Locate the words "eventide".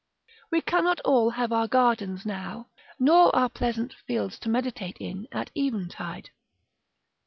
5.55-6.31